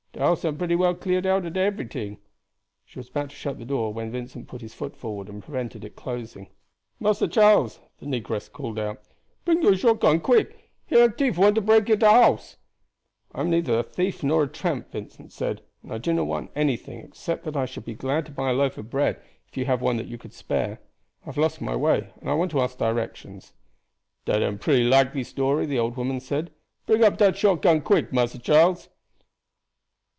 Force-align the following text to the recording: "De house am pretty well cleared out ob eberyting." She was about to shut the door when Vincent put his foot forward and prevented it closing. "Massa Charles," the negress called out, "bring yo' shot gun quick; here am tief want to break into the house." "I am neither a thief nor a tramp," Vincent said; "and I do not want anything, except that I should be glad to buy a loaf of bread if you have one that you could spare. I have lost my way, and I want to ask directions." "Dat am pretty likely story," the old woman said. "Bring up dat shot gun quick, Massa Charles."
"De 0.13 0.19
house 0.19 0.43
am 0.45 0.57
pretty 0.57 0.75
well 0.75 0.93
cleared 0.93 1.25
out 1.25 1.45
ob 1.45 1.53
eberyting." 1.55 2.17
She 2.85 2.99
was 2.99 3.07
about 3.09 3.29
to 3.29 3.35
shut 3.35 3.57
the 3.57 3.65
door 3.65 3.91
when 3.93 4.11
Vincent 4.11 4.45
put 4.49 4.61
his 4.61 4.73
foot 4.73 4.93
forward 4.95 5.29
and 5.29 5.41
prevented 5.41 5.83
it 5.85 5.95
closing. 5.95 6.49
"Massa 6.99 7.27
Charles," 7.29 7.79
the 7.99 8.05
negress 8.05 8.51
called 8.51 8.77
out, 8.77 9.01
"bring 9.45 9.63
yo' 9.63 9.73
shot 9.73 10.01
gun 10.01 10.19
quick; 10.19 10.69
here 10.85 11.05
am 11.05 11.13
tief 11.13 11.37
want 11.39 11.55
to 11.55 11.61
break 11.61 11.89
into 11.89 11.95
the 11.95 12.11
house." 12.11 12.57
"I 13.31 13.39
am 13.39 13.49
neither 13.49 13.79
a 13.79 13.83
thief 13.83 14.21
nor 14.21 14.43
a 14.43 14.47
tramp," 14.49 14.91
Vincent 14.91 15.31
said; 15.31 15.61
"and 15.81 15.93
I 15.93 15.97
do 15.97 16.13
not 16.13 16.27
want 16.27 16.51
anything, 16.57 16.99
except 16.99 17.45
that 17.45 17.55
I 17.57 17.65
should 17.65 17.85
be 17.85 17.95
glad 17.95 18.25
to 18.27 18.31
buy 18.33 18.49
a 18.51 18.53
loaf 18.53 18.77
of 18.77 18.89
bread 18.91 19.17
if 19.47 19.55
you 19.55 19.63
have 19.65 19.81
one 19.81 19.95
that 19.97 20.07
you 20.07 20.17
could 20.19 20.33
spare. 20.33 20.81
I 21.23 21.27
have 21.27 21.37
lost 21.37 21.61
my 21.61 21.75
way, 21.75 22.11
and 22.19 22.29
I 22.29 22.33
want 22.33 22.51
to 22.51 22.61
ask 22.61 22.77
directions." 22.77 23.53
"Dat 24.25 24.43
am 24.43 24.59
pretty 24.59 24.83
likely 24.83 25.23
story," 25.23 25.65
the 25.65 25.79
old 25.79 25.95
woman 25.95 26.19
said. 26.19 26.51
"Bring 26.85 27.03
up 27.03 27.17
dat 27.17 27.37
shot 27.37 27.61
gun 27.63 27.81
quick, 27.81 28.11
Massa 28.13 28.37
Charles." 28.37 28.89